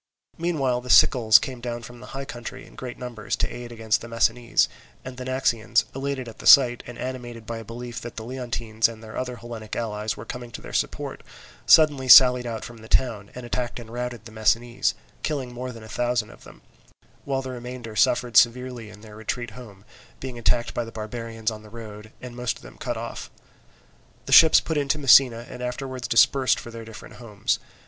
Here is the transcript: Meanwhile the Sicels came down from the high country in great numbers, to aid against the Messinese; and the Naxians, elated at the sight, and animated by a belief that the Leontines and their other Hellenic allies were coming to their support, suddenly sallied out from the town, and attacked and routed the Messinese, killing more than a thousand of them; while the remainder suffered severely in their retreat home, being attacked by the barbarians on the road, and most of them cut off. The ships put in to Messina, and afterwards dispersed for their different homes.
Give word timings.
Meanwhile 0.39 0.81
the 0.81 0.89
Sicels 0.89 1.37
came 1.39 1.61
down 1.61 1.83
from 1.83 1.99
the 1.99 2.07
high 2.17 2.25
country 2.25 2.65
in 2.65 2.73
great 2.73 2.97
numbers, 2.97 3.35
to 3.35 3.47
aid 3.55 3.71
against 3.71 4.01
the 4.01 4.07
Messinese; 4.07 4.67
and 5.05 5.15
the 5.15 5.25
Naxians, 5.25 5.85
elated 5.93 6.27
at 6.27 6.39
the 6.39 6.47
sight, 6.47 6.81
and 6.87 6.97
animated 6.97 7.45
by 7.45 7.59
a 7.59 7.63
belief 7.63 8.01
that 8.01 8.15
the 8.15 8.23
Leontines 8.25 8.87
and 8.89 9.03
their 9.03 9.15
other 9.15 9.35
Hellenic 9.35 9.75
allies 9.75 10.17
were 10.17 10.25
coming 10.25 10.49
to 10.53 10.59
their 10.61 10.73
support, 10.73 11.21
suddenly 11.67 12.07
sallied 12.07 12.47
out 12.47 12.65
from 12.65 12.77
the 12.79 12.87
town, 12.87 13.29
and 13.35 13.45
attacked 13.45 13.79
and 13.79 13.93
routed 13.93 14.25
the 14.25 14.31
Messinese, 14.31 14.95
killing 15.21 15.53
more 15.53 15.71
than 15.71 15.83
a 15.83 15.87
thousand 15.87 16.31
of 16.31 16.45
them; 16.45 16.63
while 17.23 17.43
the 17.43 17.51
remainder 17.51 17.95
suffered 17.95 18.35
severely 18.35 18.89
in 18.89 19.01
their 19.01 19.15
retreat 19.15 19.51
home, 19.51 19.85
being 20.19 20.39
attacked 20.39 20.73
by 20.73 20.83
the 20.83 20.91
barbarians 20.91 21.51
on 21.51 21.61
the 21.61 21.69
road, 21.69 22.11
and 22.19 22.35
most 22.35 22.57
of 22.57 22.63
them 22.63 22.75
cut 22.79 22.97
off. 22.97 23.29
The 24.25 24.31
ships 24.33 24.59
put 24.59 24.77
in 24.77 24.87
to 24.87 24.97
Messina, 24.97 25.45
and 25.47 25.61
afterwards 25.61 26.07
dispersed 26.07 26.59
for 26.59 26.71
their 26.71 26.85
different 26.85 27.17
homes. 27.17 27.59